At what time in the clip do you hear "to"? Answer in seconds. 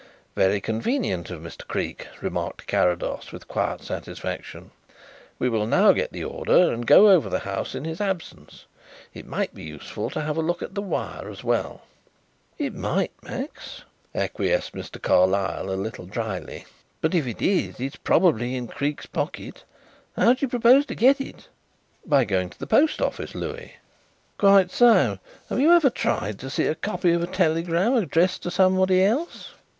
10.09-10.21, 20.87-20.95, 22.49-22.59, 26.39-26.49, 28.41-28.49